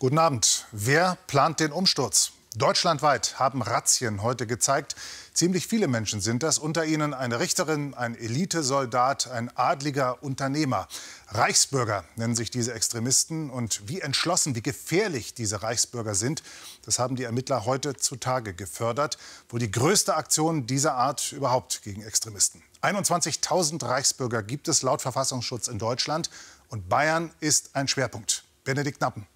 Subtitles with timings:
[0.00, 0.64] Guten Abend.
[0.72, 2.32] Wer plant den Umsturz?
[2.56, 4.96] Deutschlandweit haben Razzien heute gezeigt,
[5.34, 10.88] ziemlich viele Menschen sind das, unter ihnen eine Richterin, ein Elitesoldat, ein adliger Unternehmer.
[11.28, 16.42] Reichsbürger nennen sich diese Extremisten und wie entschlossen, wie gefährlich diese Reichsbürger sind,
[16.86, 19.18] das haben die Ermittler heute zutage gefördert,
[19.50, 22.62] wohl die größte Aktion dieser Art überhaupt gegen Extremisten.
[22.80, 26.30] 21.000 Reichsbürger gibt es laut Verfassungsschutz in Deutschland
[26.70, 28.44] und Bayern ist ein Schwerpunkt.
[28.64, 29.26] Benedikt Nappen.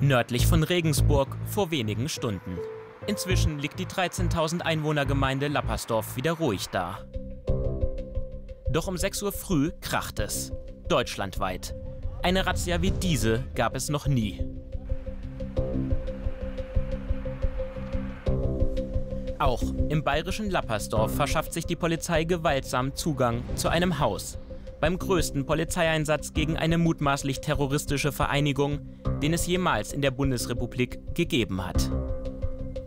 [0.00, 2.56] Nördlich von Regensburg vor wenigen Stunden.
[3.08, 7.00] Inzwischen liegt die 13.000 Einwohnergemeinde Lappersdorf wieder ruhig da.
[8.70, 10.52] Doch um 6 Uhr früh kracht es.
[10.88, 11.74] Deutschlandweit.
[12.22, 14.40] Eine Razzia wie diese gab es noch nie.
[19.40, 24.38] Auch im bayerischen Lappersdorf verschafft sich die Polizei gewaltsam Zugang zu einem Haus.
[24.80, 28.80] Beim größten Polizeieinsatz gegen eine mutmaßlich terroristische Vereinigung,
[29.20, 31.90] den es jemals in der Bundesrepublik gegeben hat.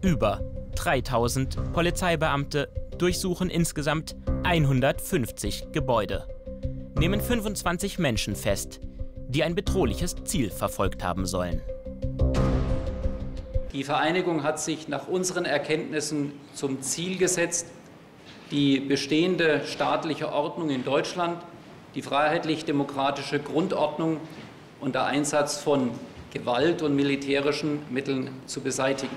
[0.02, 0.39] Über
[0.75, 6.28] 3000 Polizeibeamte durchsuchen insgesamt 150 Gebäude,
[6.97, 8.80] nehmen 25 Menschen fest,
[9.28, 11.62] die ein bedrohliches Ziel verfolgt haben sollen.
[13.73, 17.67] Die Vereinigung hat sich nach unseren Erkenntnissen zum Ziel gesetzt,
[18.50, 21.42] die bestehende staatliche Ordnung in Deutschland,
[21.95, 24.17] die freiheitlich-demokratische Grundordnung
[24.80, 25.92] unter Einsatz von
[26.34, 29.16] Gewalt und militärischen Mitteln zu beseitigen.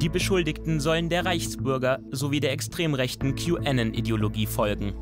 [0.00, 4.92] Die Beschuldigten sollen der Reichsbürger sowie der extrem rechten QAnon-Ideologie folgen.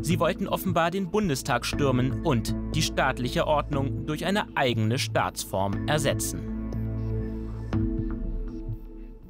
[0.00, 6.55] Sie wollten offenbar den Bundestag stürmen und die staatliche Ordnung durch eine eigene Staatsform ersetzen.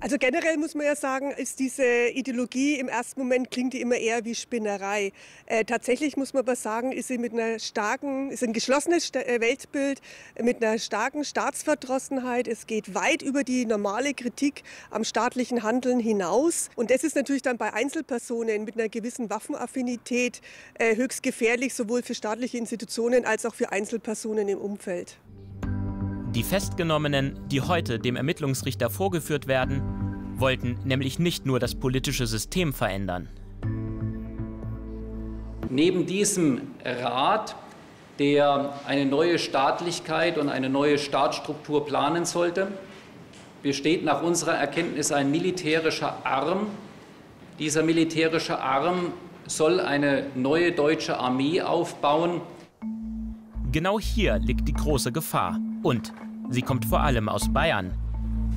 [0.06, 3.96] Also generell muss man ja sagen, ist diese Ideologie im ersten Moment klingt die immer
[3.96, 5.10] eher wie Spinnerei.
[5.46, 9.40] Äh, tatsächlich muss man aber sagen, ist sie mit einer starken, ist ein geschlossenes äh,
[9.40, 10.00] Weltbild
[10.41, 12.47] mit einer starken Staatsverdrossenheit.
[12.47, 16.69] Es geht weit über die normale Kritik am staatlichen Handeln hinaus.
[16.76, 20.41] Und das ist natürlich dann bei Einzelpersonen mit einer gewissen Waffenaffinität
[20.75, 25.19] äh, höchst gefährlich, sowohl für staatliche Institutionen als auch für Einzelpersonen im Umfeld.
[26.36, 29.80] Die Festgenommenen, die heute dem Ermittlungsrichter vorgeführt werden,
[30.36, 33.30] wollten nämlich nicht nur das politische System verändern.
[35.70, 37.56] Neben diesem Rat,
[38.19, 42.69] der eine neue Staatlichkeit und eine neue Staatsstruktur planen sollte,
[43.62, 46.66] besteht nach unserer Erkenntnis ein militärischer Arm.
[47.58, 49.14] Dieser militärische Arm
[49.46, 52.42] soll eine neue deutsche Armee aufbauen.
[53.72, 56.12] Genau hier liegt die große Gefahr und
[56.48, 57.92] Sie kommt vor allem aus Bayern.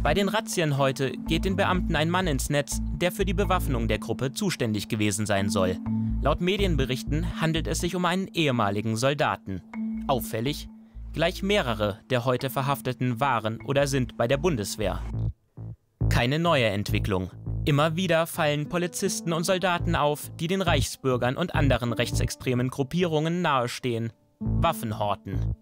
[0.03, 3.87] Bei den Razzien heute geht den Beamten ein Mann ins Netz, der für die Bewaffnung
[3.87, 5.77] der Gruppe zuständig gewesen sein soll.
[6.21, 9.61] Laut Medienberichten handelt es sich um einen ehemaligen Soldaten.
[10.07, 10.69] Auffällig,
[11.13, 15.01] gleich mehrere der heute Verhafteten waren oder sind bei der Bundeswehr.
[16.09, 17.29] Keine neue Entwicklung.
[17.65, 24.13] Immer wieder fallen Polizisten und Soldaten auf, die den Reichsbürgern und anderen rechtsextremen Gruppierungen nahestehen.
[24.39, 25.55] Waffen horten.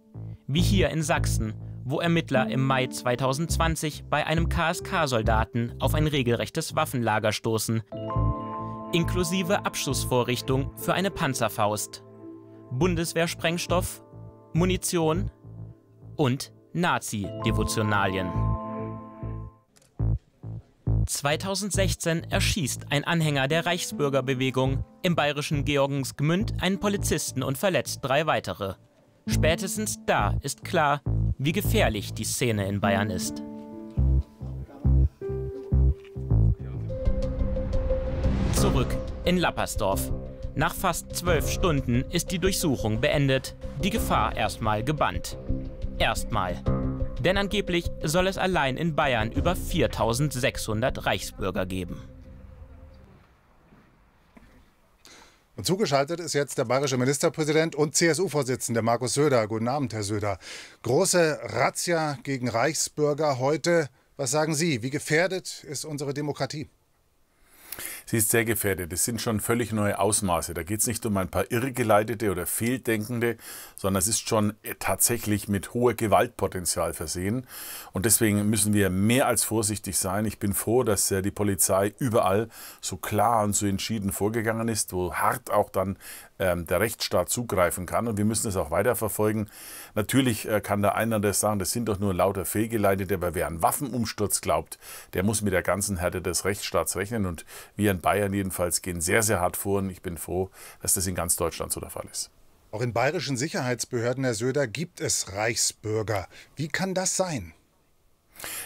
[0.46, 1.54] Wie hier in Sachsen,
[1.90, 7.82] wo Ermittler im Mai 2020 bei einem KSK-Soldaten auf ein regelrechtes Waffenlager stoßen,
[8.92, 12.04] inklusive Abschussvorrichtung für eine Panzerfaust,
[12.72, 14.04] Bundeswehrsprengstoff,
[14.54, 15.32] Munition
[16.18, 18.30] und Nazi-Devotionalien.
[21.06, 28.74] 2016 erschießt ein Anhänger der Reichsbürgerbewegung im bayerischen Georgensgmünd einen Polizisten und verletzt drei weitere.
[29.26, 31.02] Spätestens da ist klar,
[31.38, 33.44] wie gefährlich die Szene in Bayern ist.
[38.54, 38.88] Zurück
[39.24, 40.12] in Lappersdorf.
[40.56, 45.38] Nach fast zwölf Stunden ist die Durchsuchung beendet, die Gefahr erstmal gebannt.
[46.00, 46.64] Erstmal.
[47.24, 52.02] Denn angeblich soll es allein in Bayern über 4600 Reichsbürger geben.
[55.58, 59.48] Und zugeschaltet ist jetzt der bayerische Ministerpräsident und CSU-Vorsitzende Markus Söder.
[59.48, 60.38] Guten Abend, Herr Söder.
[60.84, 63.90] Große Razzia gegen Reichsbürger heute.
[64.18, 64.84] Was sagen Sie?
[64.84, 66.70] Wie gefährdet ist unsere Demokratie?
[68.10, 68.94] Sie ist sehr gefährdet.
[68.94, 70.54] Es sind schon völlig neue Ausmaße.
[70.54, 73.36] Da geht es nicht um ein paar Irrgeleitete oder Fehldenkende,
[73.76, 77.46] sondern es ist schon tatsächlich mit hohem Gewaltpotenzial versehen.
[77.92, 80.24] Und deswegen müssen wir mehr als vorsichtig sein.
[80.24, 82.48] Ich bin froh, dass die Polizei überall
[82.80, 85.98] so klar und so entschieden vorgegangen ist, wo hart auch dann
[86.40, 88.08] der Rechtsstaat zugreifen kann.
[88.08, 89.50] Und wir müssen es auch weiterverfolgen.
[89.96, 93.48] Natürlich äh, kann der einer das sagen, das sind doch nur lauter Fehlgeleitete, aber wer
[93.48, 94.78] an Waffenumsturz glaubt,
[95.14, 97.26] der muss mit der ganzen Härte des Rechtsstaats rechnen.
[97.26, 97.46] Und
[97.76, 99.80] wir in Bayern jedenfalls gehen sehr, sehr hart vor.
[99.80, 100.50] Und ich bin froh,
[100.82, 102.30] dass das in ganz Deutschland so der Fall ist.
[102.70, 106.28] Auch in bayerischen Sicherheitsbehörden, Herr Söder, gibt es Reichsbürger.
[106.56, 107.54] Wie kann das sein?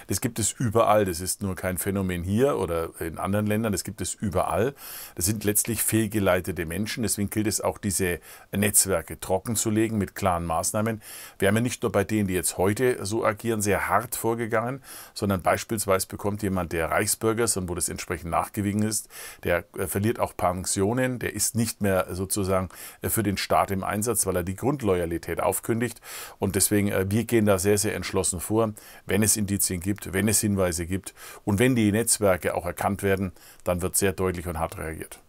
[0.07, 1.05] Das gibt es überall.
[1.05, 3.71] Das ist nur kein Phänomen hier oder in anderen Ländern.
[3.71, 4.73] Das gibt es überall.
[5.15, 7.03] Das sind letztlich fehlgeleitete Menschen.
[7.03, 8.19] Deswegen gilt es auch, diese
[8.51, 11.01] Netzwerke trocken zu legen mit klaren Maßnahmen.
[11.39, 14.81] Wir haben ja nicht nur bei denen, die jetzt heute so agieren, sehr hart vorgegangen,
[15.13, 19.09] sondern beispielsweise bekommt jemand, der Reichsbürger ist und wo das entsprechend nachgewiesen ist,
[19.43, 22.69] der äh, verliert auch Pensionen, der ist nicht mehr sozusagen
[23.01, 26.01] äh, für den Staat im Einsatz, weil er die Grundloyalität aufkündigt.
[26.39, 28.73] Und deswegen, äh, wir gehen da sehr, sehr entschlossen vor.
[29.05, 31.13] Wenn es Indizien gibt, wenn es Hinweise gibt
[31.45, 33.31] und wenn die Netzwerke auch erkannt werden,
[33.63, 35.19] dann wird sehr deutlich und hart reagiert.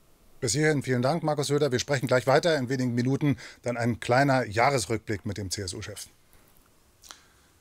[0.40, 1.70] Bis hierhin vielen Dank, Markus Söder.
[1.70, 2.56] Wir sprechen gleich weiter.
[2.56, 6.06] In wenigen Minuten dann ein kleiner Jahresrückblick mit dem CSU-Chef.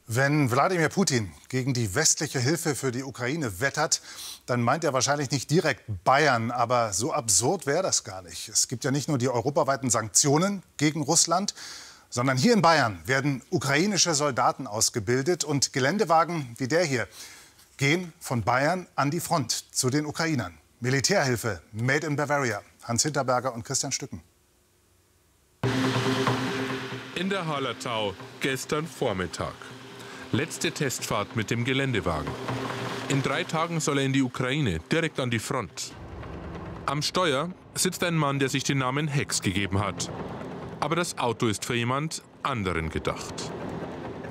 [0.08, 4.02] Wenn Wladimir Putin gegen die westliche Hilfe für die Ukraine wettert,
[4.46, 8.50] dann meint er wahrscheinlich nicht direkt Bayern, aber so absurd wäre das gar nicht.
[8.50, 11.54] Es gibt ja nicht nur die europaweiten Sanktionen gegen Russland,
[12.12, 17.08] sondern hier in Bayern werden ukrainische Soldaten ausgebildet und Geländewagen wie der hier
[17.78, 20.56] gehen von Bayern an die Front zu den Ukrainern.
[20.82, 22.62] Militärhilfe made in Bavaria.
[22.84, 24.22] Hans Hinterberger und Christian Stücken.
[27.16, 29.54] In der Hallertau gestern Vormittag.
[30.32, 32.32] Letzte Testfahrt mit dem Geländewagen.
[33.10, 35.92] In drei Tagen soll er in die Ukraine, direkt an die Front.
[36.86, 40.10] Am Steuer sitzt ein Mann, der sich den Namen Hex gegeben hat.
[40.82, 43.52] Aber das Auto ist für jemand anderen gedacht.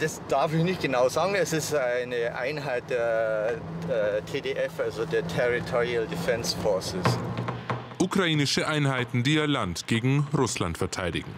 [0.01, 1.35] Das darf ich nicht genau sagen.
[1.37, 7.05] Es ist eine Einheit der, der TDF, also der Territorial Defense Forces.
[8.01, 11.33] Ukrainische Einheiten, die ihr Land gegen Russland verteidigen.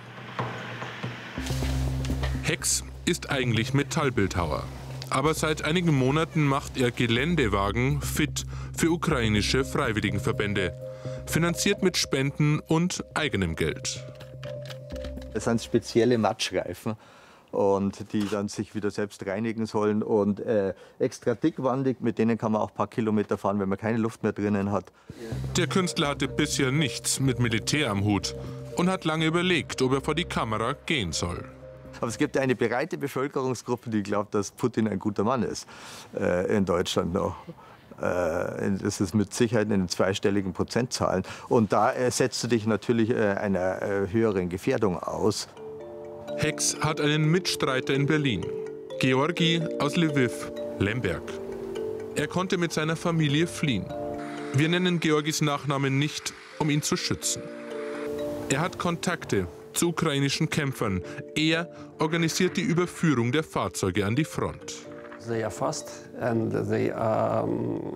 [2.43, 4.65] Hex ist eigentlich Metallbildhauer.
[5.11, 10.73] Aber seit einigen Monaten macht er Geländewagen fit für ukrainische Freiwilligenverbände.
[11.27, 14.07] Finanziert mit Spenden und eigenem Geld.
[15.35, 16.97] Das sind spezielle Matschreifen
[17.53, 22.53] und die dann sich wieder selbst reinigen sollen und äh, extra dickwandig, mit denen kann
[22.53, 24.91] man auch ein paar Kilometer fahren, wenn man keine Luft mehr drinnen hat.
[25.57, 28.35] Der Künstler hatte bisher nichts mit Militär am Hut
[28.77, 31.45] und hat lange überlegt, ob er vor die Kamera gehen soll.
[32.01, 35.69] Aber es gibt eine breite Bevölkerungsgruppe, die glaubt, dass Putin ein guter Mann ist
[36.19, 37.37] äh, in Deutschland noch.
[38.01, 41.25] Äh, das ist mit Sicherheit in zweistelligen Prozentzahlen.
[41.49, 43.81] Und da äh, setzt du dich natürlich äh, einer
[44.11, 45.49] höheren Gefährdung aus.
[46.37, 48.45] Hex hat einen Mitstreiter in Berlin,
[49.01, 51.23] Georgi aus Lviv, Lemberg.
[52.15, 53.87] Er konnte mit seiner Familie fliehen.
[54.55, 57.43] Wir nennen Georgis Nachnamen nicht, um ihn zu schützen.
[58.51, 61.03] Er hat Kontakte zu ukrainischen Kämpfern.
[61.35, 64.75] Er organisiert die Überführung der Fahrzeuge an die Front.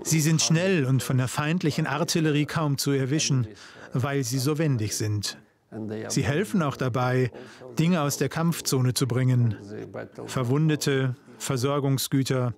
[0.02, 3.46] Sie sind schnell und von der feindlichen Artillerie kaum zu erwischen,
[3.92, 5.38] weil sie so wendig sind.
[6.08, 7.30] Sie helfen auch dabei,
[7.78, 9.56] Dinge aus der Kampfzone zu bringen.
[10.26, 12.54] Verwundete, Versorgungsgüter,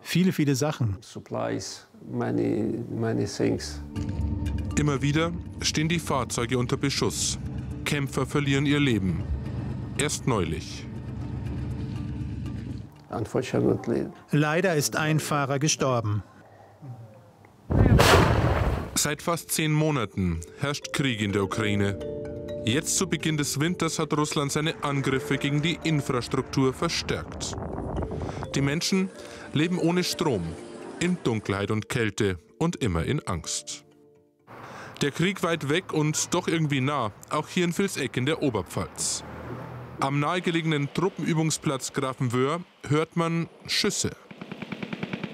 [0.00, 0.98] viele, viele Sachen.
[4.78, 5.32] Immer wieder
[5.62, 7.38] stehen die Fahrzeuge unter Beschuss.
[7.84, 9.22] Kämpfer verlieren ihr Leben.
[9.98, 10.87] Erst neulich.
[14.30, 16.22] Leider ist ein Fahrer gestorben.
[18.94, 21.98] Seit fast zehn Monaten herrscht Krieg in der Ukraine.
[22.64, 27.54] Jetzt zu Beginn des Winters hat Russland seine Angriffe gegen die Infrastruktur verstärkt.
[28.54, 29.10] Die Menschen
[29.52, 30.42] leben ohne Strom,
[31.00, 33.84] in Dunkelheit und Kälte und immer in Angst.
[35.00, 39.22] Der Krieg weit weg und doch irgendwie nah, auch hier in Vilseck in der Oberpfalz.
[40.00, 44.10] Am nahegelegenen Truppenübungsplatz Grafenwöhr hört man Schüsse.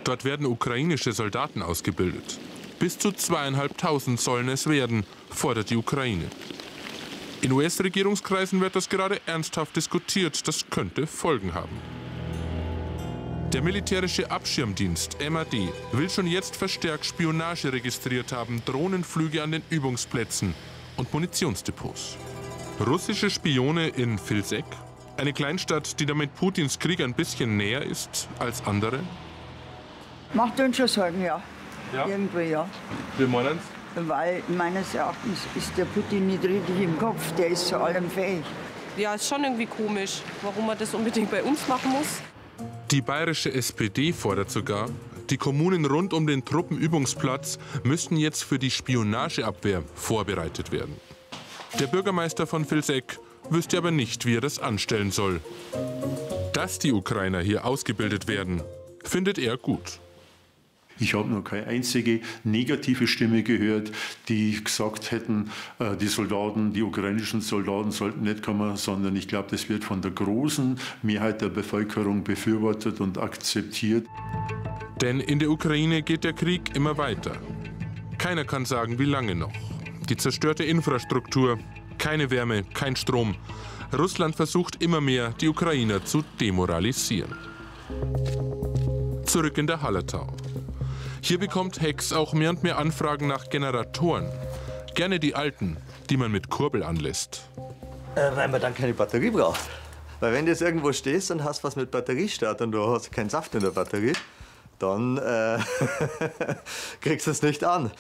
[0.05, 2.41] Dort werden ukrainische Soldaten ausgebildet.
[2.79, 6.25] Bis zu zweieinhalbtausend sollen es werden, fordert die Ukraine.
[7.43, 10.49] In US-Regierungskreisen wird das gerade ernsthaft diskutiert.
[10.49, 11.79] Das könnte Folgen haben.
[13.53, 15.53] Der militärische Abschirmdienst MAD
[15.93, 20.55] will schon jetzt verstärkt Spionage registriert haben, Drohnenflüge an den Übungsplätzen
[20.97, 22.17] und Munitionsdepots.
[22.81, 24.65] Russische Spione in Vilseck?
[25.17, 28.99] Eine Kleinstadt, die damit Putins Krieg ein bisschen näher ist als andere?
[30.33, 31.41] Macht uns schon Sorgen, ja.
[31.93, 32.09] Ja?
[32.09, 32.69] Irgendwie, ja.
[33.17, 33.61] Wir meinen
[33.95, 37.33] Weil meines Erachtens ist der Putin nicht richtig im Kopf.
[37.37, 38.43] Der ist zu allem fähig.
[38.97, 42.21] Ja, ist schon irgendwie komisch, warum man das unbedingt bei uns machen muss.
[42.91, 44.89] Die bayerische SPD fordert sogar,
[45.31, 50.97] die Kommunen rund um den Truppenübungsplatz müssten jetzt für die Spionageabwehr vorbereitet werden.
[51.81, 53.19] Der Bürgermeister von Vilseck
[53.51, 55.41] wüsste aber nicht, wie er das anstellen soll.
[56.53, 58.63] Dass die Ukrainer hier ausgebildet werden,
[59.03, 59.99] findet er gut.
[61.01, 63.91] Ich habe noch keine einzige negative Stimme gehört,
[64.29, 65.51] die gesagt hätten,
[65.81, 70.01] äh, die Soldaten, die ukrainischen Soldaten sollten nicht kommen, sondern ich glaube, das wird von
[70.03, 74.07] der großen Mehrheit der Bevölkerung befürwortet und akzeptiert.
[75.01, 77.33] Denn in der Ukraine geht der Krieg immer weiter.
[78.17, 79.74] Keiner kann sagen, wie lange noch.
[80.09, 81.59] Die zerstörte Infrastruktur,
[81.99, 83.37] keine Wärme, kein Strom.
[83.97, 87.35] Russland versucht immer mehr, die Ukrainer zu demoralisieren.
[89.25, 90.27] Zurück in der Hallertau.
[91.23, 94.31] Hier bekommt Hex auch mehr und mehr Anfragen nach Generatoren.
[94.95, 95.79] Gerne die alten,
[96.11, 97.49] die man mit Kurbel anlässt.
[98.15, 99.61] Äh, weil man dann keine Batterie braucht.
[100.21, 103.31] Weil wenn du jetzt irgendwo stehst und hast was mit Batteriestart und du hast keinen
[103.31, 104.13] Saft in der Batterie,
[104.79, 105.59] dann äh,
[107.01, 107.91] kriegst du es nicht an.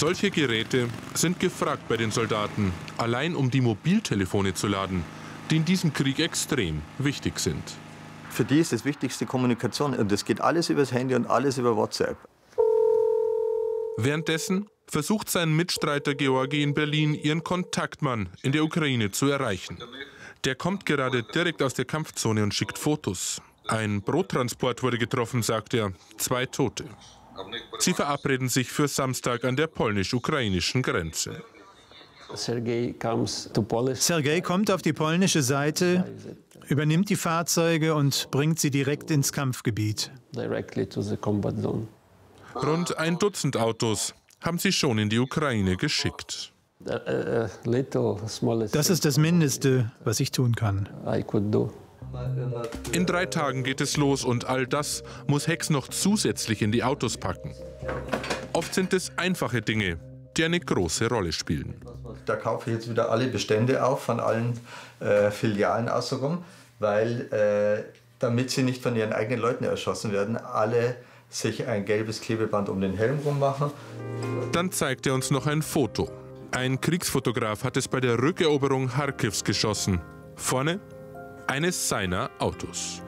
[0.00, 5.04] Solche Geräte sind gefragt bei den Soldaten, allein um die Mobiltelefone zu laden,
[5.50, 7.64] die in diesem Krieg extrem wichtig sind
[8.38, 9.94] für die ist das wichtigste Kommunikation.
[9.94, 12.16] Und das geht alles übers Handy und alles über WhatsApp.
[13.96, 19.78] Währenddessen versucht sein Mitstreiter Georgi in Berlin, ihren Kontaktmann in der Ukraine zu erreichen.
[20.44, 23.42] Der kommt gerade direkt aus der Kampfzone und schickt Fotos.
[23.66, 25.92] Ein Brottransport wurde getroffen, sagt er.
[26.16, 26.84] Zwei Tote.
[27.78, 31.42] Sie verabreden sich für Samstag an der polnisch-ukrainischen Grenze.
[32.34, 32.94] Sergei
[34.42, 36.04] kommt auf die polnische Seite,
[36.68, 40.10] übernimmt die Fahrzeuge und bringt sie direkt ins Kampfgebiet.
[42.54, 46.52] Rund ein Dutzend Autos haben sie schon in die Ukraine geschickt.
[46.80, 50.88] Das ist das Mindeste, was ich tun kann.
[52.92, 56.82] In drei Tagen geht es los und all das muss Hex noch zusätzlich in die
[56.84, 57.54] Autos packen.
[58.52, 59.98] Oft sind es einfache Dinge,
[60.36, 61.80] die eine große Rolle spielen.
[62.26, 64.58] Da kaufe ich jetzt wieder alle Bestände auf von allen
[65.00, 66.44] äh, Filialen außenrum
[66.78, 67.84] weil äh,
[68.18, 70.96] damit sie nicht von ihren eigenen Leuten erschossen werden, alle
[71.30, 73.70] sich ein gelbes Klebeband um den Helm rummachen.
[74.52, 76.10] Dann zeigt er uns noch ein Foto.
[76.52, 80.00] Ein Kriegsfotograf hat es bei der Rückeroberung Kharkivs geschossen.
[80.36, 80.80] Vorne
[81.48, 83.00] eines seiner Autos.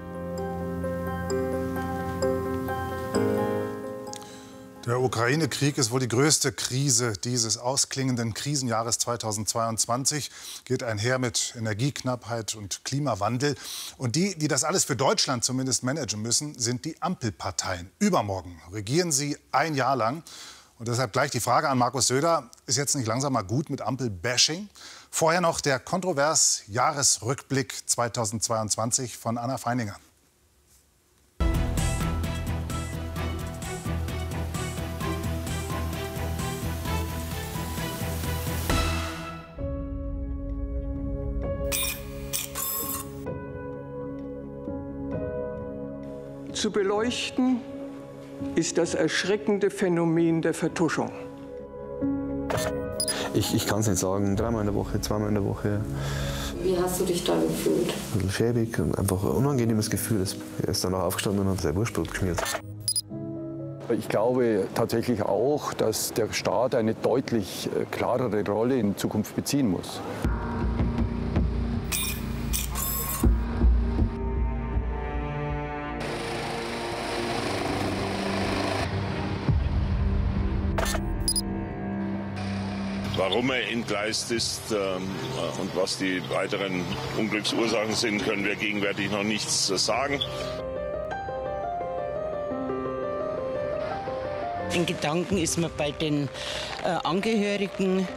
[4.86, 10.30] Der Ukraine-Krieg ist wohl die größte Krise dieses ausklingenden Krisenjahres 2022.
[10.64, 13.56] Geht einher mit Energieknappheit und Klimawandel.
[13.98, 17.90] Und die, die das alles für Deutschland zumindest managen müssen, sind die Ampelparteien.
[17.98, 20.22] Übermorgen regieren sie ein Jahr lang.
[20.80, 22.48] Und deshalb gleich die Frage an Markus Söder.
[22.64, 24.70] Ist jetzt nicht langsam mal gut mit Ampel-Bashing?
[25.10, 29.96] Vorher noch der kontrovers Jahresrückblick 2022 von Anna Feininger.
[46.52, 47.62] zu beleuchten
[48.54, 51.10] ist das erschreckende Phänomen der Vertuschung.
[53.34, 55.80] Ich, ich kann es nicht sagen, dreimal in der Woche, zweimal in der Woche.
[56.62, 57.94] Wie hast du dich da gefühlt?
[58.12, 60.24] Ein bisschen schäbig und einfach ein unangenehmes Gefühl.
[60.62, 62.42] Er ist dann auch aufgestanden und hat sein Wurstbrot geschmiert.
[63.96, 69.70] Ich glaube tatsächlich auch, dass der Staat eine deutlich äh, klarere Rolle in Zukunft beziehen
[69.70, 70.00] muss.
[83.30, 85.08] Warum er entgleist ist ähm,
[85.60, 86.84] und was die weiteren
[87.16, 90.20] Unglücksursachen sind, können wir gegenwärtig noch nichts sagen.
[94.74, 96.28] In Gedanken ist man bei den
[96.82, 98.08] äh, Angehörigen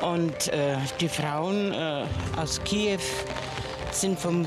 [0.00, 2.04] und äh, die Frauen äh,
[2.36, 2.98] aus Kiew
[3.92, 4.46] sind vom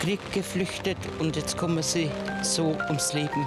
[0.00, 2.10] Krieg geflüchtet und jetzt kommen sie
[2.42, 3.46] so ums Leben.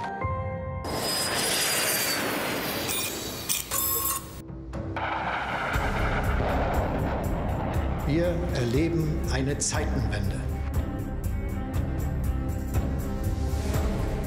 [9.36, 10.40] Eine Zeitenwende.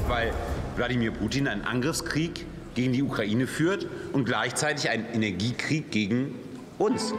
[0.06, 0.32] Weil
[0.76, 6.36] Wladimir Putin einen Angriffskrieg gegen die Ukraine führt und gleichzeitig einen Energiekrieg gegen
[6.78, 7.12] uns.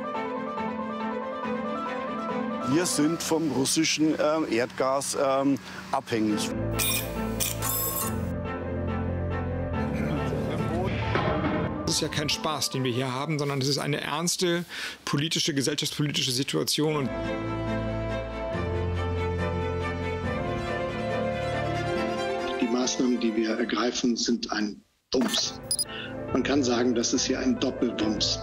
[2.69, 5.57] Wir sind vom russischen äh, Erdgas äh,
[5.91, 6.49] abhängig.
[11.85, 14.63] Das ist ja kein Spaß, den wir hier haben, sondern es ist eine ernste
[15.03, 17.09] politische, gesellschaftspolitische Situation.
[23.71, 25.61] ergreifend sind ein Dumps.
[26.33, 28.39] Man kann sagen, das ist hier ein Doppeldumps.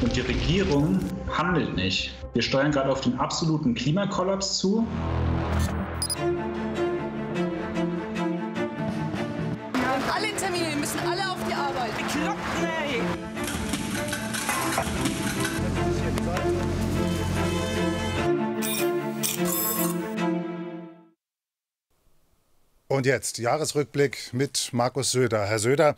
[0.00, 2.14] Und die Regierung handelt nicht.
[2.34, 4.86] Wir steuern gerade auf den absoluten Klimakollaps zu.
[10.28, 11.96] Alle Termine, wir müssen alle auf die Arbeit.
[11.96, 13.00] Bekloppt, ey!
[22.88, 25.46] Und jetzt Jahresrückblick mit Markus Söder.
[25.46, 25.96] Herr Söder,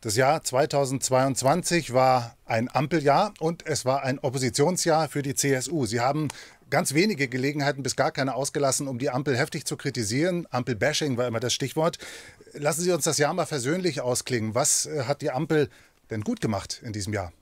[0.00, 5.86] das Jahr 2022 war ein Ampeljahr und es war ein Oppositionsjahr für die CSU.
[5.86, 6.28] Sie haben
[6.70, 10.46] ganz wenige Gelegenheiten bis gar keine ausgelassen, um die Ampel heftig zu kritisieren.
[10.50, 11.98] Ampelbashing war immer das Stichwort.
[12.52, 14.54] Lassen Sie uns das Jahr mal versöhnlich ausklingen.
[14.54, 15.68] Was äh, hat die Ampel
[16.10, 17.32] denn gut gemacht in diesem Jahr?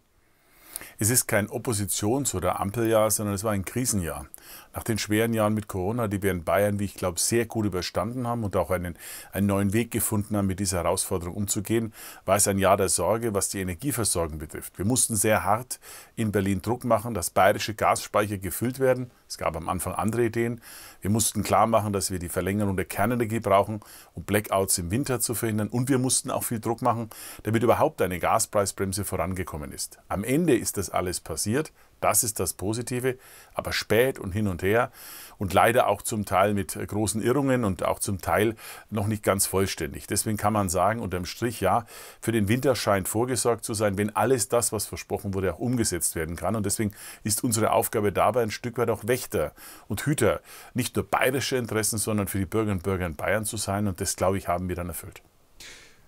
[0.99, 4.27] Es ist kein Oppositions- oder Ampeljahr, sondern es war ein Krisenjahr.
[4.75, 7.67] Nach den schweren Jahren mit Corona, die wir in Bayern, wie ich glaube, sehr gut
[7.67, 8.97] überstanden haben und auch einen,
[9.33, 11.93] einen neuen Weg gefunden haben, mit dieser Herausforderung umzugehen,
[12.25, 14.79] war es ein Jahr der Sorge, was die Energieversorgung betrifft.
[14.79, 15.81] Wir mussten sehr hart
[16.17, 19.11] in Berlin Druck machen, dass bayerische Gasspeicher gefüllt werden.
[19.29, 20.61] Es gab am Anfang andere Ideen.
[21.01, 23.81] Wir mussten klar machen, dass wir die Verlängerung der Kernenergie brauchen,
[24.15, 25.69] um Blackouts im Winter zu verhindern.
[25.69, 27.11] Und wir mussten auch viel Druck machen,
[27.43, 29.99] damit überhaupt eine Gaspreisbremse vorangekommen ist.
[30.09, 31.73] Am Ende ist das alles passiert.
[32.01, 33.19] Das ist das Positive,
[33.55, 34.91] aber spät und hin und her
[35.39, 38.55] und leider auch zum Teil mit großen Irrungen und auch zum Teil
[38.91, 40.07] noch nicht ganz vollständig.
[40.07, 41.87] Deswegen kann man sagen, unterm Strich, ja,
[42.21, 46.15] für den Winter scheint vorgesorgt zu sein, wenn alles das, was versprochen wurde, auch umgesetzt
[46.15, 46.57] werden kann.
[46.57, 46.93] Und deswegen
[47.25, 49.53] ist unsere Aufgabe dabei ein Stück weit auch Wächter
[49.89, 50.41] und Hüter,
[50.75, 53.87] nicht nur bayerische Interessen, sondern für die Bürgerinnen und Bürger in Bayern zu sein.
[53.87, 55.23] Und das, glaube ich, haben wir dann erfüllt.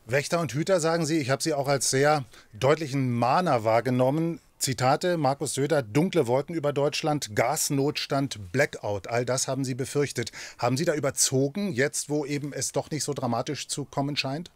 [0.06, 4.40] Wächter und Hüter, sagen Sie, ich habe Sie auch als sehr deutlichen Mahner wahrgenommen.
[4.60, 10.32] Zitate, Markus Söder, dunkle Wolken über Deutschland, Gasnotstand, Blackout, all das haben Sie befürchtet.
[10.58, 14.50] Haben Sie da überzogen, jetzt wo eben es doch nicht so dramatisch zu kommen scheint?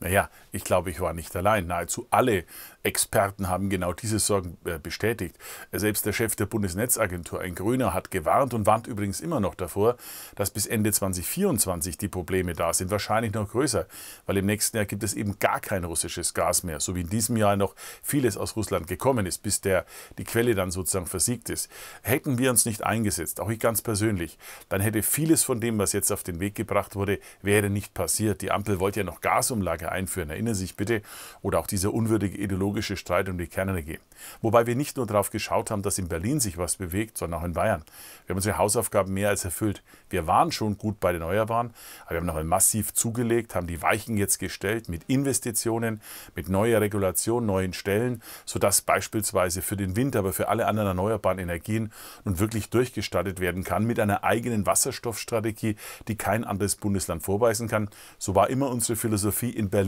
[0.00, 1.66] Naja, ich glaube, ich war nicht allein.
[1.66, 2.44] Nahezu alle
[2.82, 5.36] Experten haben genau diese Sorgen äh, bestätigt.
[5.72, 9.96] Selbst der Chef der Bundesnetzagentur, ein Grüner, hat gewarnt und warnt übrigens immer noch davor,
[10.36, 12.90] dass bis Ende 2024 die Probleme da sind.
[12.90, 13.86] Wahrscheinlich noch größer,
[14.24, 17.10] weil im nächsten Jahr gibt es eben gar kein russisches Gas mehr, so wie in
[17.10, 19.84] diesem Jahr noch vieles aus Russland gekommen ist, bis der,
[20.16, 21.70] die Quelle dann sozusagen versiegt ist.
[22.00, 24.38] Hätten wir uns nicht eingesetzt, auch ich ganz persönlich,
[24.70, 28.40] dann hätte vieles von dem, was jetzt auf den Weg gebracht wurde, wäre nicht passiert.
[28.40, 31.02] Die Ampel wollte ja noch Gasumlage einführen, erinnern Sie sich bitte,
[31.42, 33.98] oder auch dieser unwürdige ideologische Streit um die Kernenergie.
[34.42, 37.44] Wobei wir nicht nur darauf geschaut haben, dass in Berlin sich was bewegt, sondern auch
[37.44, 37.84] in Bayern.
[38.26, 39.82] Wir haben unsere Hausaufgaben mehr als erfüllt.
[40.08, 41.72] Wir waren schon gut bei den Erneuerbaren,
[42.04, 46.00] aber wir haben noch massiv zugelegt, haben die Weichen jetzt gestellt mit Investitionen,
[46.34, 51.38] mit neuer Regulation, neuen Stellen, sodass beispielsweise für den Wind, aber für alle anderen erneuerbaren
[51.38, 51.92] Energien
[52.24, 55.76] nun wirklich durchgestattet werden kann mit einer eigenen Wasserstoffstrategie,
[56.08, 57.88] die kein anderes Bundesland vorweisen kann.
[58.18, 59.79] So war immer unsere Philosophie in Berlin,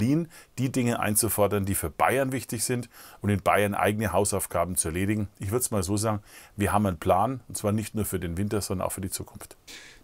[0.59, 2.88] die Dinge einzufordern, die für Bayern wichtig sind
[3.20, 5.28] und in Bayern eigene Hausaufgaben zu erledigen.
[5.38, 6.22] Ich würde es mal so sagen,
[6.57, 9.11] wir haben einen Plan, und zwar nicht nur für den Winter, sondern auch für die
[9.11, 9.57] Zukunft.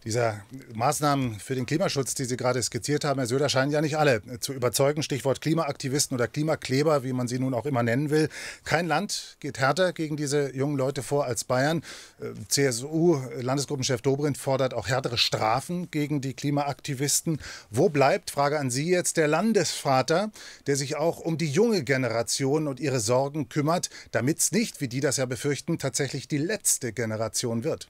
[0.04, 0.42] Dieser
[0.74, 4.22] Maßnahmen für den Klimaschutz, die Sie gerade skizziert haben, Herr Söder, scheinen ja nicht alle
[4.38, 5.02] zu überzeugen.
[5.02, 8.28] Stichwort Klimaaktivisten oder Klimakleber, wie man sie nun auch immer nennen will.
[8.64, 11.82] Kein Land geht härter gegen diese jungen Leute vor als Bayern.
[12.20, 17.40] Äh, CSU-Landesgruppenchef Dobrindt fordert auch härtere Strafen gegen die Klimaaktivisten.
[17.70, 20.30] Wo bleibt, Frage an Sie jetzt, der Landesvater,
[20.68, 24.88] der sich auch um die junge Generation und ihre Sorgen kümmert, damit es nicht, wie
[24.88, 27.88] die das ja befürchten, tatsächlich die letzte Generation wird?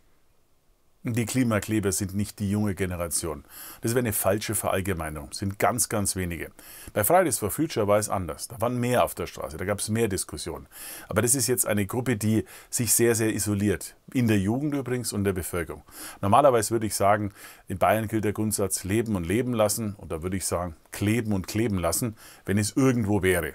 [1.04, 3.44] Die Klimakleber sind nicht die junge Generation.
[3.82, 5.32] Das wäre eine falsche Verallgemeinung.
[5.32, 6.50] Sind ganz, ganz wenige.
[6.92, 8.48] Bei Fridays for Future war es anders.
[8.48, 10.66] Da waren mehr auf der Straße, da gab es mehr Diskussionen.
[11.08, 13.94] Aber das ist jetzt eine Gruppe, die sich sehr, sehr isoliert.
[14.12, 15.84] In der Jugend übrigens und der Bevölkerung.
[16.20, 17.32] Normalerweise würde ich sagen,
[17.68, 19.94] in Bayern gilt der Grundsatz Leben und Leben lassen.
[19.98, 23.52] Und da würde ich sagen, kleben und kleben lassen, wenn es irgendwo wäre.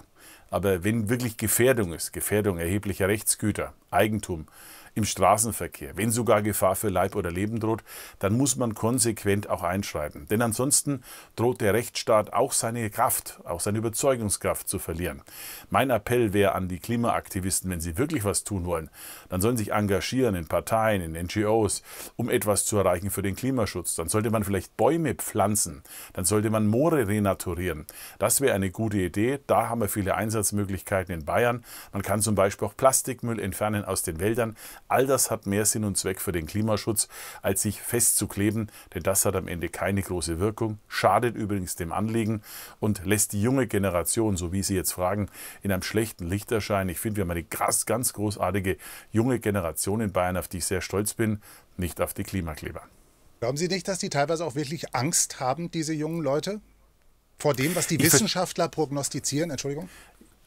[0.49, 4.47] Aber wenn wirklich Gefährdung ist, Gefährdung erheblicher Rechtsgüter, Eigentum,
[4.95, 7.83] im Straßenverkehr, wenn sogar Gefahr für Leib oder Leben droht,
[8.19, 10.27] dann muss man konsequent auch einschreiten.
[10.27, 11.03] Denn ansonsten
[11.35, 15.21] droht der Rechtsstaat auch seine Kraft, auch seine Überzeugungskraft zu verlieren.
[15.69, 18.89] Mein Appell wäre an die Klimaaktivisten, wenn sie wirklich was tun wollen,
[19.29, 21.81] dann sollen sie sich engagieren in Parteien, in NGOs,
[22.15, 23.95] um etwas zu erreichen für den Klimaschutz.
[23.95, 27.85] Dann sollte man vielleicht Bäume pflanzen, dann sollte man Moore renaturieren.
[28.19, 29.39] Das wäre eine gute Idee.
[29.47, 31.63] Da haben wir viele Einsatzmöglichkeiten in Bayern.
[31.91, 34.55] Man kann zum Beispiel auch Plastikmüll entfernen aus den Wäldern.
[34.93, 37.07] All das hat mehr Sinn und Zweck für den Klimaschutz,
[37.41, 42.43] als sich festzukleben, denn das hat am Ende keine große Wirkung, schadet übrigens dem Anliegen
[42.79, 45.29] und lässt die junge Generation, so wie Sie jetzt fragen,
[45.63, 46.91] in einem schlechten Licht erscheinen.
[46.91, 48.77] Ich finde, wir haben eine krass, ganz großartige
[49.11, 51.41] junge Generation in Bayern, auf die ich sehr stolz bin,
[51.75, 52.83] nicht auf die Klimakleber.
[53.39, 56.61] Glauben Sie nicht, dass die teilweise auch wirklich Angst haben, diese jungen Leute?
[57.39, 59.49] Vor dem, was die Wissenschaftler prognostizieren?
[59.49, 59.89] Entschuldigung?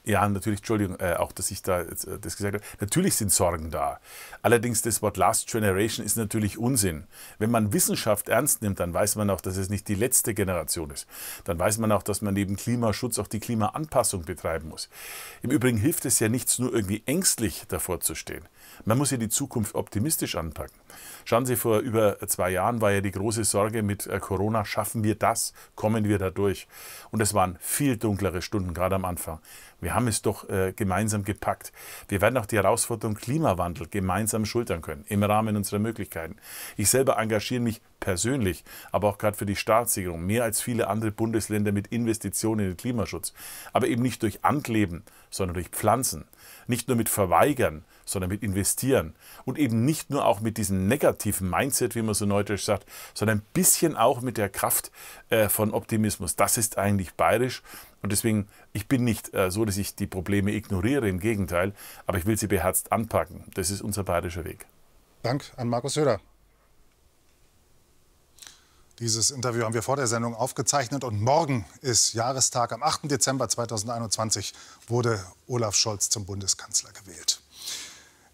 [0.09, 1.87] Ja, natürlich, Entschuldigung, äh, auch dass ich da äh,
[2.21, 2.65] das gesagt habe.
[2.79, 3.99] Natürlich sind Sorgen da.
[4.41, 7.09] Allerdings das Wort Last Generation ist natürlich Unsinn.
[7.41, 10.91] Wenn man Wissenschaft ernst nimmt, dann weiß man auch, dass es nicht die letzte Generation
[10.91, 11.09] ist.
[11.43, 14.89] Dann weiß man auch, dass man neben Klimaschutz auch die Klimaanpassung betreiben muss.
[15.43, 18.47] Im Übrigen hilft es ja nichts, nur irgendwie ängstlich davor zu stehen.
[18.85, 20.77] Man muss ja die Zukunft optimistisch anpacken.
[21.25, 25.03] Schauen Sie, vor über zwei Jahren war ja die große Sorge mit äh, Corona, schaffen
[25.03, 26.69] wir das, kommen wir da durch?
[27.11, 29.41] Und es waren viel dunklere Stunden, gerade am Anfang.
[29.81, 31.73] Wir haben es doch äh, gemeinsam gepackt.
[32.09, 36.37] Wir werden auch die Herausforderung Klimawandel gemeinsam schultern können, im Rahmen unserer Möglichkeiten.
[36.77, 41.11] Ich selber engagiere mich persönlich, aber auch gerade für die Staatssicherung, mehr als viele andere
[41.11, 43.33] Bundesländer mit Investitionen in den Klimaschutz.
[43.73, 46.27] Aber eben nicht durch Ankleben, sondern durch Pflanzen.
[46.67, 49.15] Nicht nur mit Verweigern, sondern mit Investieren.
[49.45, 53.39] Und eben nicht nur auch mit diesem negativen Mindset, wie man so neudeutsch sagt, sondern
[53.39, 54.91] ein bisschen auch mit der Kraft
[55.29, 56.37] äh, von Optimismus.
[56.37, 57.63] Das ist eigentlich bayerisch.
[58.03, 61.73] Und deswegen, ich bin nicht äh, so, dass ich die Probleme ignoriere, im Gegenteil,
[62.07, 63.45] aber ich will sie beherzt anpacken.
[63.55, 64.67] Das ist unser bayerischer Weg.
[65.23, 66.21] Dank an Markus Söder.
[68.99, 72.73] Dieses Interview haben wir vor der Sendung aufgezeichnet und morgen ist Jahrestag.
[72.73, 73.11] Am 8.
[73.11, 74.55] Dezember 2021
[74.89, 77.43] wurde Olaf Scholz zum Bundeskanzler gewählt.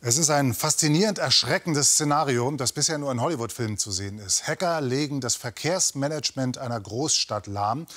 [0.01, 4.47] Es ist ein faszinierend erschreckendes Szenario, das bisher nur in Hollywood-Filmen zu sehen ist.
[4.47, 7.89] Hacker legen das Verkehrsmanagement einer Großstadt lahm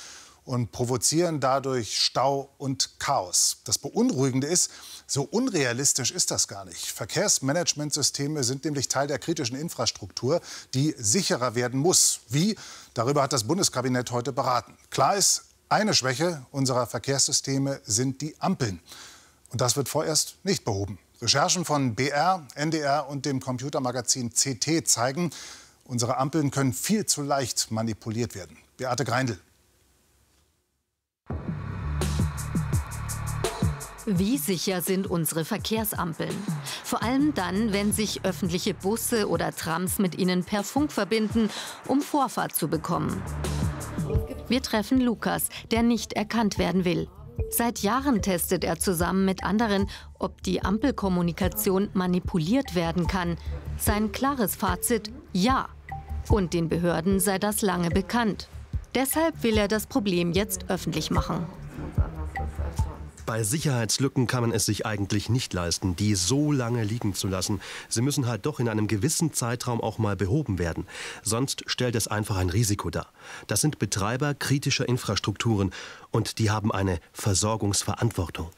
[0.46, 3.58] und provozieren dadurch Stau und Chaos.
[3.64, 4.70] Das Beunruhigende ist,
[5.06, 6.86] so unrealistisch ist das gar nicht.
[6.86, 10.40] Verkehrsmanagementsysteme sind nämlich Teil der kritischen Infrastruktur,
[10.72, 12.20] die sicherer werden muss.
[12.28, 12.56] Wie?
[12.94, 14.78] Darüber hat das Bundeskabinett heute beraten.
[14.90, 18.80] Klar ist, eine Schwäche unserer Verkehrssysteme sind die Ampeln.
[19.50, 20.98] Und das wird vorerst nicht behoben.
[21.20, 25.30] Recherchen von BR, NDR und dem Computermagazin CT zeigen,
[25.84, 28.56] unsere Ampeln können viel zu leicht manipuliert werden.
[28.76, 29.40] Beate Greindl.
[34.08, 36.30] Wie sicher sind unsere Verkehrsampeln?
[36.84, 41.50] Vor allem dann, wenn sich öffentliche Busse oder Trams mit ihnen per Funk verbinden,
[41.88, 43.20] um Vorfahrt zu bekommen.
[44.46, 47.08] Wir treffen Lukas, der nicht erkannt werden will.
[47.50, 53.36] Seit Jahren testet er zusammen mit anderen, ob die Ampelkommunikation manipuliert werden kann.
[53.76, 55.68] Sein klares Fazit, ja.
[56.28, 58.48] Und den Behörden sei das lange bekannt.
[58.96, 61.44] Deshalb will er das Problem jetzt öffentlich machen.
[63.26, 67.60] Bei Sicherheitslücken kann man es sich eigentlich nicht leisten, die so lange liegen zu lassen.
[67.90, 70.86] Sie müssen halt doch in einem gewissen Zeitraum auch mal behoben werden.
[71.22, 73.08] Sonst stellt es einfach ein Risiko dar.
[73.48, 75.72] Das sind Betreiber kritischer Infrastrukturen
[76.10, 78.48] und die haben eine Versorgungsverantwortung.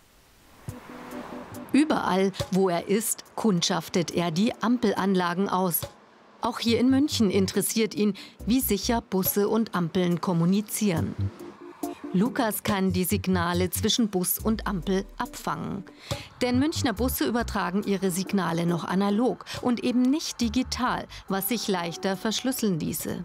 [1.72, 5.80] Überall, wo er ist, kundschaftet er die Ampelanlagen aus.
[6.40, 8.14] Auch hier in München interessiert ihn,
[8.46, 11.14] wie sicher Busse und Ampeln kommunizieren.
[12.12, 15.84] Lukas kann die Signale zwischen Bus und Ampel abfangen.
[16.40, 22.16] Denn Münchner Busse übertragen ihre Signale noch analog und eben nicht digital, was sich leichter
[22.16, 23.24] verschlüsseln ließe.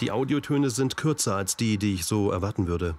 [0.00, 2.96] Die Audiotöne sind kürzer als die, die ich so erwarten würde.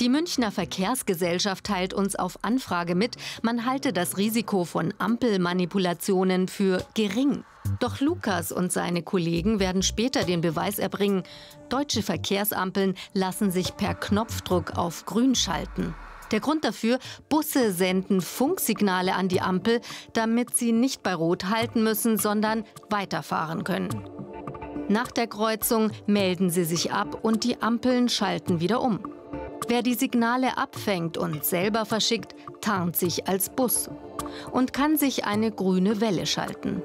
[0.00, 6.82] Die Münchner Verkehrsgesellschaft teilt uns auf Anfrage mit, man halte das Risiko von Ampelmanipulationen für
[6.94, 7.44] gering.
[7.80, 11.24] Doch Lukas und seine Kollegen werden später den Beweis erbringen,
[11.68, 15.94] deutsche Verkehrsampeln lassen sich per Knopfdruck auf grün schalten.
[16.30, 19.82] Der Grund dafür, Busse senden Funksignale an die Ampel,
[20.14, 24.08] damit sie nicht bei Rot halten müssen, sondern weiterfahren können.
[24.88, 29.00] Nach der Kreuzung melden sie sich ab und die Ampeln schalten wieder um.
[29.70, 33.88] Wer die Signale abfängt und selber verschickt, tarnt sich als Bus
[34.50, 36.82] und kann sich eine grüne Welle schalten.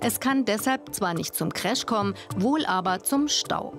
[0.00, 3.74] Es kann deshalb zwar nicht zum Crash kommen, wohl aber zum Stau.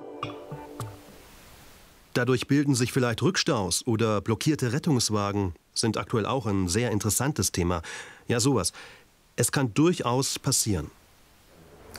[2.14, 7.82] Dadurch bilden sich vielleicht Rückstaus oder blockierte Rettungswagen, sind aktuell auch ein sehr interessantes Thema.
[8.30, 8.72] Ja, sowas.
[9.36, 10.90] Es kann durchaus passieren.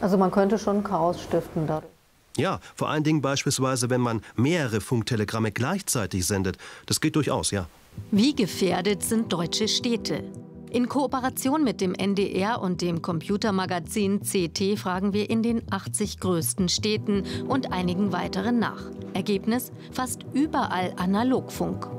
[0.01, 1.92] Also man könnte schon Chaos stiften dadurch.
[2.37, 6.57] Ja, vor allen Dingen beispielsweise, wenn man mehrere Funktelegramme gleichzeitig sendet.
[6.87, 7.66] Das geht durchaus, ja.
[8.11, 10.25] Wie gefährdet sind deutsche Städte?
[10.71, 16.71] In Kooperation mit dem NDR und dem Computermagazin CT fragen wir in den 80 größten
[16.71, 18.81] Städten und einigen weiteren nach.
[19.12, 21.90] Ergebnis: fast überall Analogfunk.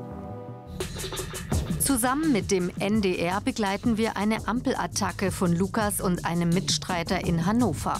[1.77, 7.99] Zusammen mit dem NDR begleiten wir eine Ampelattacke von Lukas und einem Mitstreiter in Hannover.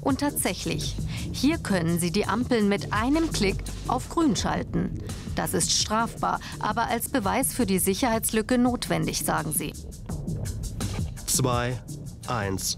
[0.00, 0.96] Und tatsächlich,
[1.32, 3.56] hier können Sie die Ampeln mit einem Klick
[3.88, 5.02] auf grün schalten.
[5.34, 9.72] Das ist strafbar, aber als Beweis für die Sicherheitslücke notwendig, sagen Sie.
[11.26, 11.78] 2,
[12.28, 12.76] 1.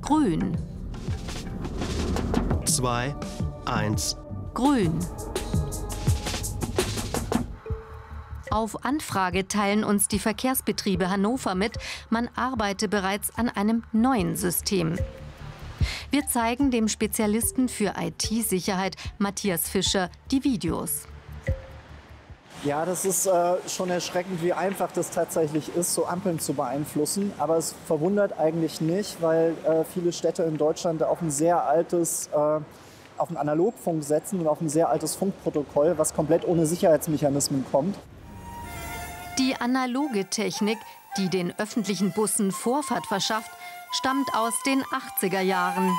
[0.00, 0.56] Grün.
[2.64, 3.14] 2,
[3.64, 4.16] 1.
[4.54, 4.98] Grün.
[8.50, 11.76] Auf Anfrage teilen uns die Verkehrsbetriebe Hannover mit,
[12.08, 14.96] man arbeite bereits an einem neuen System.
[16.16, 21.02] Wir zeigen dem Spezialisten für IT-Sicherheit Matthias Fischer die Videos.
[22.64, 27.34] Ja, das ist äh, schon erschreckend, wie einfach das tatsächlich ist, so Ampeln zu beeinflussen.
[27.36, 32.28] Aber es verwundert eigentlich nicht, weil äh, viele Städte in Deutschland auf ein sehr altes,
[32.28, 32.38] äh,
[33.18, 37.94] auf einen Analogfunk setzen und auf ein sehr altes Funkprotokoll, was komplett ohne Sicherheitsmechanismen kommt.
[39.38, 40.78] Die analoge Technik,
[41.18, 43.50] die den öffentlichen Bussen Vorfahrt verschafft,
[43.92, 45.96] stammt aus den 80er Jahren.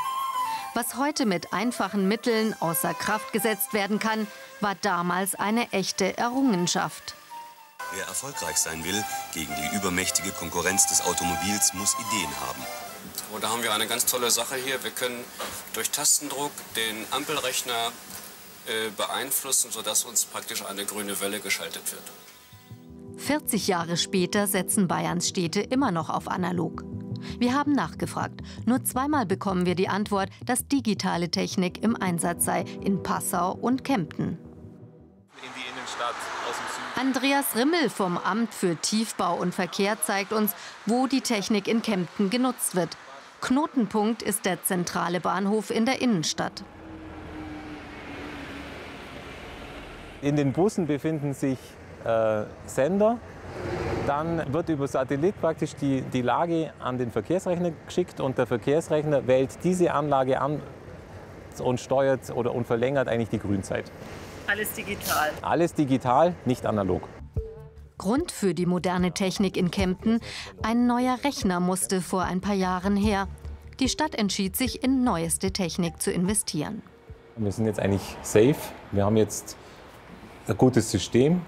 [0.74, 4.28] Was heute mit einfachen Mitteln außer Kraft gesetzt werden kann,
[4.62, 7.16] war damals eine echte Errungenschaft.
[7.94, 12.62] Wer erfolgreich sein will gegen die übermächtige Konkurrenz des Automobils, muss Ideen haben.
[13.34, 14.84] Und da haben wir eine ganz tolle Sache hier.
[14.84, 15.24] Wir können
[15.74, 17.92] durch Tastendruck den Ampelrechner
[18.68, 22.04] äh, beeinflussen, sodass uns praktisch eine grüne Welle geschaltet wird.
[23.20, 26.84] 40 Jahre später setzen Bayerns Städte immer noch auf analog.
[27.40, 28.42] Wir haben nachgefragt.
[28.66, 33.84] Nur zweimal bekommen wir die Antwort, dass digitale Technik im Einsatz sei in Passau und
[33.84, 34.38] Kempten.
[36.96, 40.54] Andreas Rimmel vom Amt für Tiefbau und Verkehr zeigt uns,
[40.86, 42.98] wo die Technik in Kempten genutzt wird.
[43.42, 46.64] Knotenpunkt ist der zentrale Bahnhof in der Innenstadt.
[50.22, 51.60] In den Bussen befinden sich
[52.04, 53.20] äh, Sender,
[54.08, 59.28] dann wird über Satellit praktisch die, die Lage an den Verkehrsrechner geschickt und der Verkehrsrechner
[59.28, 60.62] wählt diese Anlage an
[61.60, 63.92] und steuert oder und verlängert eigentlich die Grünzeit.
[64.48, 65.32] Alles digital.
[65.42, 67.02] Alles digital, nicht analog.
[67.98, 70.20] Grund für die moderne Technik in Kempten,
[70.62, 73.28] ein neuer Rechner musste vor ein paar Jahren her.
[73.80, 76.82] Die Stadt entschied sich, in neueste Technik zu investieren.
[77.36, 78.56] Wir sind jetzt eigentlich safe.
[78.92, 79.58] Wir haben jetzt
[80.48, 81.42] ein gutes System.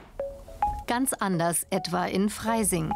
[0.90, 2.92] Ganz anders etwa in Freising.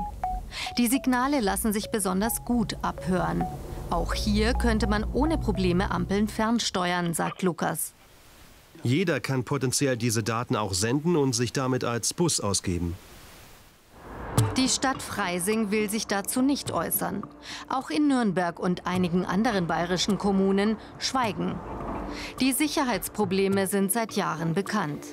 [0.79, 3.43] Die Signale lassen sich besonders gut abhören.
[3.91, 7.93] Auch hier könnte man ohne Probleme Ampeln fernsteuern, sagt Lukas.
[8.82, 12.95] Jeder kann potenziell diese Daten auch senden und sich damit als Bus ausgeben.
[14.58, 17.21] Die Stadt Freising will sich dazu nicht äußern.
[17.69, 21.60] Auch in Nürnberg und einigen anderen bayerischen Kommunen schweigen.
[22.39, 25.06] Die Sicherheitsprobleme sind seit Jahren bekannt.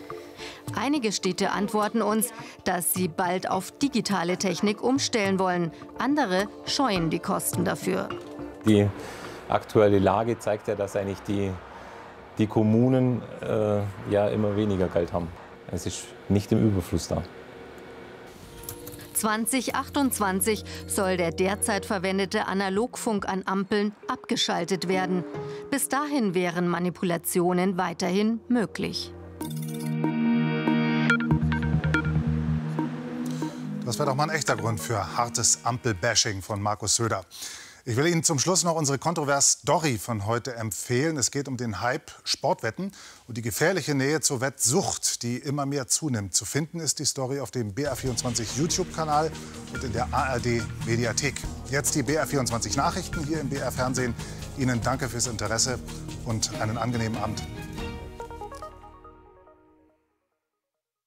[0.75, 2.33] Einige Städte antworten uns,
[2.65, 5.73] dass sie bald auf digitale Technik umstellen wollen.
[5.99, 8.09] Andere scheuen die Kosten dafür.
[8.67, 8.89] Die
[9.49, 11.51] aktuelle Lage zeigt ja, dass eigentlich die,
[12.39, 15.29] die Kommunen äh, ja immer weniger Geld haben.
[15.73, 17.23] Es ist nicht im Überfluss da.
[19.21, 25.25] 2028 soll der derzeit verwendete Analogfunk an Ampeln abgeschaltet werden.
[25.71, 29.13] Bis dahin wären Manipulationen weiterhin möglich.
[34.01, 37.27] Wäre doch mal ein echter Grund für hartes Ampelbashing von Markus Söder.
[37.85, 41.19] Ich will Ihnen zum Schluss noch unsere kontroverse Story von heute empfehlen.
[41.19, 42.93] Es geht um den Hype Sportwetten
[43.27, 46.33] und die gefährliche Nähe zur Wettsucht, die immer mehr zunimmt.
[46.33, 49.31] Zu finden ist die Story auf dem BR24 YouTube-Kanal
[49.75, 51.35] und in der ARD Mediathek.
[51.71, 54.15] Jetzt die BR24 Nachrichten hier im BR Fernsehen.
[54.57, 55.79] Ihnen danke fürs Interesse
[56.25, 57.43] und einen angenehmen Abend.